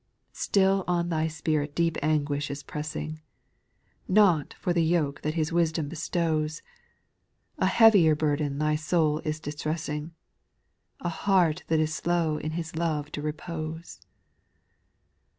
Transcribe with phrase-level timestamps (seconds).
[0.01, 0.43] .'/ 6.
[0.45, 3.21] Still on thy spirit deep anguish is pressing—
[4.09, 6.63] J^oifoT the yoke that His wisdom bestows,
[7.59, 7.69] SPIRITUAL SONGS 213 A
[8.09, 10.15] heavier burden thy soul is distressing,
[11.01, 14.09] A heart that is slow in His love to repose;—/ 7.